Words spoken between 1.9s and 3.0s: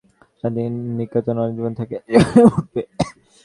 সেখানে উঠবে।